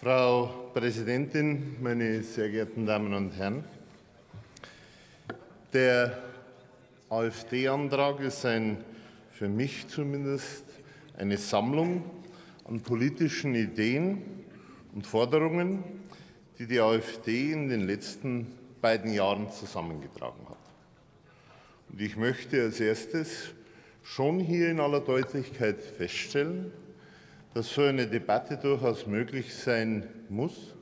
[0.00, 3.64] Frau Präsidentin, meine sehr geehrten Damen und Herren!
[5.72, 6.16] Der
[7.08, 8.76] AfD-Antrag ist ein,
[9.32, 10.62] für mich zumindest
[11.16, 12.04] eine Sammlung
[12.64, 14.22] an politischen Ideen
[14.94, 15.82] und Forderungen,
[16.60, 18.46] die die AfD in den letzten
[18.80, 20.58] beiden Jahren zusammengetragen hat.
[21.90, 23.48] Und ich möchte als erstes
[24.04, 26.70] schon hier in aller Deutlichkeit feststellen,
[27.58, 30.76] dass so eine Debatte durchaus möglich sein muss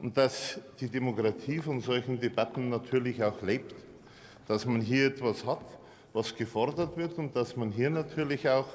[0.00, 3.76] und dass die Demokratie von solchen Debatten natürlich auch lebt,
[4.48, 5.64] dass man hier etwas hat,
[6.12, 8.66] was gefordert wird und dass man hier natürlich auch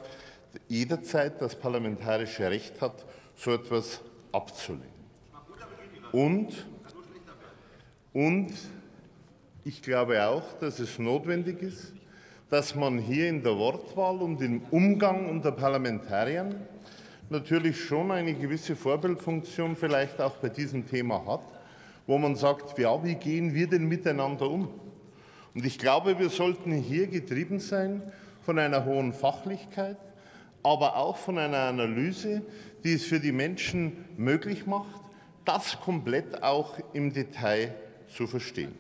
[0.69, 3.03] jederzeit das parlamentarische Recht hat,
[3.35, 3.99] so etwas
[4.31, 4.87] abzulehnen.
[6.13, 6.65] Und,
[8.13, 8.53] und
[9.65, 11.91] ich glaube auch, dass es notwendig ist,
[12.49, 16.65] dass man hier in der Wortwahl und im Umgang unter Parlamentariern
[17.29, 21.41] natürlich schon eine gewisse Vorbildfunktion vielleicht auch bei diesem Thema hat,
[22.07, 24.69] wo man sagt, ja, wie gehen wir denn miteinander um?
[25.53, 28.01] Und ich glaube, wir sollten hier getrieben sein
[28.45, 29.97] von einer hohen Fachlichkeit,
[30.63, 32.41] aber auch von einer Analyse,
[32.83, 35.01] die es für die Menschen möglich macht,
[35.45, 37.73] das komplett auch im Detail
[38.07, 38.73] zu verstehen.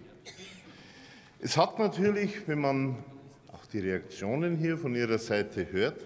[1.39, 2.95] Es hat natürlich, wenn man
[3.53, 5.99] auch die Reaktionen hier von Ihrer Seite hört,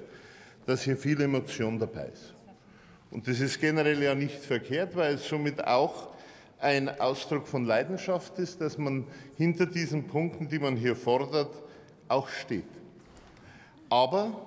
[0.70, 2.36] dass hier viel Emotion dabei ist.
[3.09, 6.09] Und das ist generell ja nicht verkehrt, weil es somit auch
[6.59, 11.50] ein Ausdruck von Leidenschaft ist, dass man hinter diesen Punkten, die man hier fordert,
[12.08, 12.70] auch steht.
[13.89, 14.45] Aber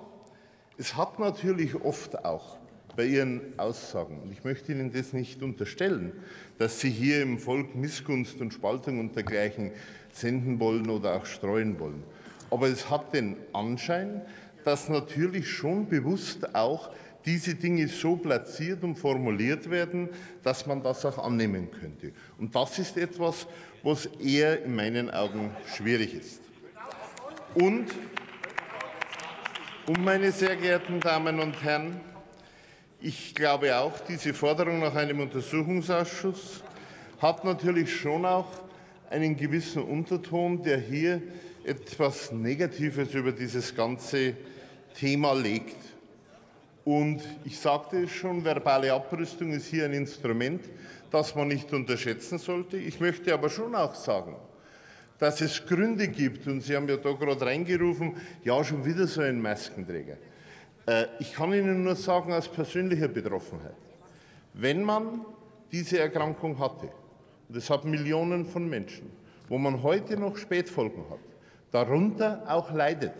[0.77, 2.57] es hat natürlich oft auch
[2.95, 6.13] bei Ihren Aussagen, und ich möchte Ihnen das nicht unterstellen,
[6.57, 9.71] dass Sie hier im Volk Missgunst und Spaltung und dergleichen
[10.13, 12.01] senden wollen oder auch streuen wollen.
[12.49, 14.21] Aber es hat den Anschein,
[14.65, 16.89] dass natürlich schon bewusst auch
[17.25, 20.09] diese Dinge so platziert und formuliert werden,
[20.43, 22.11] dass man das auch annehmen könnte.
[22.37, 23.47] Und das ist etwas,
[23.81, 26.41] was eher in meinen Augen schwierig ist.
[27.55, 27.87] Und,
[29.87, 32.01] und meine sehr geehrten Damen und Herren,
[32.99, 36.63] ich glaube auch, diese Forderung nach einem Untersuchungsausschuss
[37.19, 38.47] hat natürlich schon auch
[39.09, 41.21] einen gewissen Unterton, der hier
[41.65, 44.35] etwas Negatives über dieses ganze
[44.93, 45.77] Thema legt.
[46.85, 50.61] Und ich sagte es schon, verbale Abrüstung ist hier ein Instrument,
[51.09, 52.77] das man nicht unterschätzen sollte.
[52.77, 54.35] Ich möchte aber schon auch sagen,
[55.19, 59.21] dass es Gründe gibt, und Sie haben ja da gerade reingerufen, ja, schon wieder so
[59.21, 60.17] ein Maskenträger.
[60.85, 63.75] Äh, ich kann Ihnen nur sagen, aus persönlicher Betroffenheit,
[64.53, 65.25] wenn man
[65.71, 66.89] diese Erkrankung hatte,
[67.47, 69.09] und es hat Millionen von Menschen,
[69.47, 71.19] wo man heute noch Spätfolgen hat,
[71.73, 73.15] darunter auch leidet,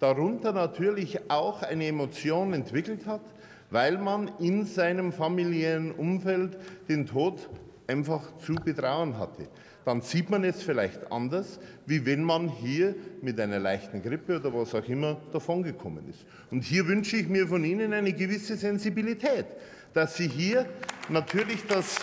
[0.00, 3.22] darunter natürlich auch eine Emotion entwickelt hat,
[3.70, 7.48] weil man in seinem familiären Umfeld den Tod
[7.86, 9.48] einfach zu betrauen hatte.
[9.84, 14.52] Dann sieht man es vielleicht anders, wie wenn man hier mit einer leichten Grippe oder
[14.52, 16.24] was auch immer davongekommen ist.
[16.50, 19.46] Und hier wünsche ich mir von Ihnen eine gewisse Sensibilität,
[19.92, 20.66] dass Sie hier
[21.10, 21.98] natürlich das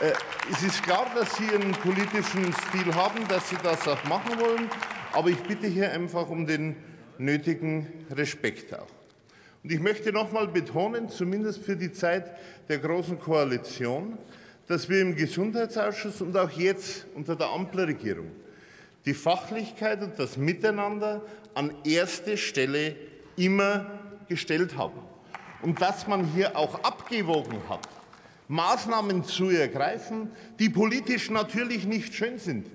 [0.00, 0.12] äh,
[0.50, 4.70] es ist klar, dass Sie einen politischen Stil haben, dass Sie das auch machen wollen,
[5.18, 6.76] aber ich bitte hier einfach um den
[7.18, 8.86] nötigen Respekt auch.
[9.64, 12.30] Und ich möchte noch einmal betonen, zumindest für die Zeit
[12.68, 14.16] der Großen Koalition,
[14.68, 18.30] dass wir im Gesundheitsausschuss und auch jetzt unter der Ampelregierung
[19.06, 22.94] die Fachlichkeit und das Miteinander an erste Stelle
[23.34, 23.90] immer
[24.28, 25.00] gestellt haben.
[25.62, 27.88] Und dass man hier auch abgewogen hat,
[28.46, 30.30] Maßnahmen zu ergreifen,
[30.60, 32.68] die politisch natürlich nicht schön sind,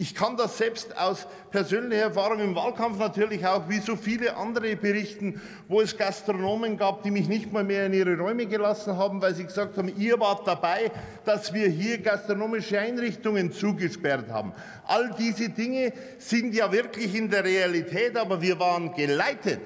[0.00, 4.76] ich kann das selbst aus persönlicher Erfahrung im Wahlkampf natürlich auch, wie so viele andere
[4.76, 9.20] berichten, wo es Gastronomen gab, die mich nicht mal mehr in ihre Räume gelassen haben,
[9.20, 10.92] weil sie gesagt haben, ihr wart dabei,
[11.24, 14.52] dass wir hier gastronomische Einrichtungen zugesperrt haben.
[14.86, 19.60] All diese Dinge sind ja wirklich in der Realität, aber wir waren geleitet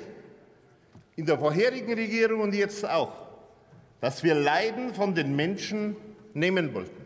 [1.14, 3.12] in der vorherigen Regierung und jetzt auch,
[4.00, 5.94] dass wir Leiden von den Menschen
[6.32, 7.01] nehmen wollten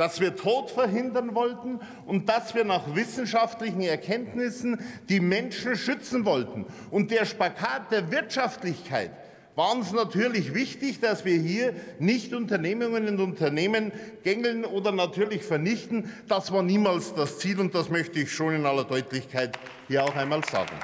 [0.00, 6.64] dass wir Tod verhindern wollten und dass wir nach wissenschaftlichen Erkenntnissen die Menschen schützen wollten.
[6.90, 9.10] Und der Spagat der Wirtschaftlichkeit
[9.56, 13.92] war uns natürlich wichtig, dass wir hier nicht Unternehmungen und Unternehmen
[14.24, 16.10] gängeln oder natürlich vernichten.
[16.28, 20.16] Das war niemals das Ziel und das möchte ich schon in aller Deutlichkeit hier auch
[20.16, 20.76] einmal sagen.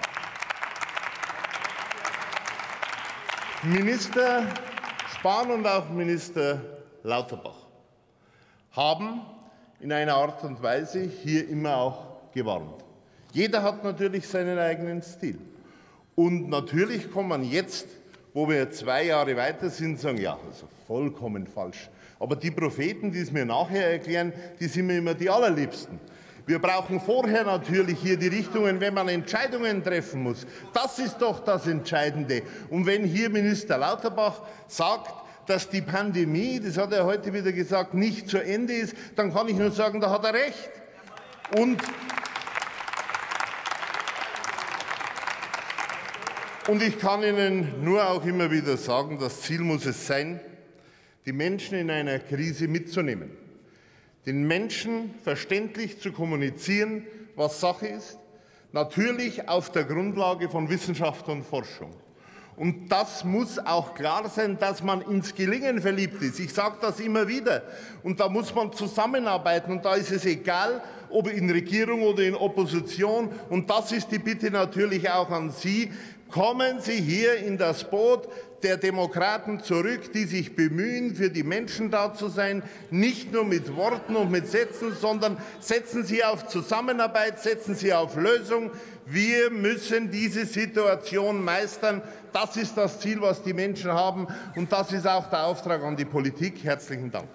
[3.62, 4.46] Minister
[5.14, 6.60] Spahn und auch Minister
[7.02, 7.65] Lauterbach
[8.76, 9.23] haben
[9.81, 12.84] in einer Art und Weise hier immer auch gewarnt.
[13.32, 15.38] Jeder hat natürlich seinen eigenen Stil.
[16.14, 17.87] Und natürlich kann man jetzt,
[18.32, 21.90] wo wir zwei Jahre weiter sind, sagen, ja, also vollkommen falsch.
[22.19, 25.99] Aber die Propheten, die es mir nachher erklären, die sind mir immer die allerliebsten.
[26.46, 30.46] Wir brauchen vorher natürlich hier die Richtungen, wenn man Entscheidungen treffen muss.
[30.73, 32.43] Das ist doch das Entscheidende.
[32.70, 37.94] Und wenn hier Minister Lauterbach sagt, dass die Pandemie, das hat er heute wieder gesagt,
[37.94, 40.70] nicht zu Ende ist, dann kann ich nur sagen, da hat er recht.
[41.56, 41.81] Und
[46.69, 50.40] Und ich kann Ihnen nur auch immer wieder sagen, das Ziel muss es sein,
[51.25, 53.31] die Menschen in einer Krise mitzunehmen,
[54.26, 57.06] den Menschen verständlich zu kommunizieren,
[57.37, 58.19] was Sache ist,
[58.72, 61.94] natürlich auf der Grundlage von Wissenschaft und Forschung.
[62.56, 66.41] Und das muss auch klar sein, dass man ins Gelingen verliebt ist.
[66.41, 67.62] Ich sage das immer wieder.
[68.03, 69.73] Und da muss man zusammenarbeiten.
[69.73, 73.29] Und da ist es egal, ob in Regierung oder in Opposition.
[73.50, 75.93] Und das ist die Bitte natürlich auch an Sie.
[76.31, 78.28] Kommen Sie hier in das Boot
[78.62, 83.76] der Demokraten zurück, die sich bemühen, für die Menschen da zu sein, nicht nur mit
[83.76, 88.70] Worten und mit Sätzen, sondern setzen Sie auf Zusammenarbeit, setzen Sie auf Lösung.
[89.05, 92.02] Wir müssen diese Situation meistern.
[92.32, 94.26] Das ist das Ziel, was die Menschen haben,
[94.56, 96.64] und das ist auch der Auftrag an die Politik.
[96.64, 97.28] Herzlichen Dank.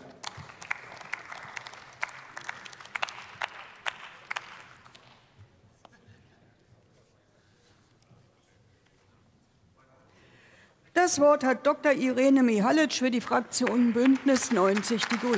[11.03, 11.93] Das Wort hat Dr.
[11.93, 15.29] Irene Mihalic für die Fraktion Bündnis 90 Die Grünen.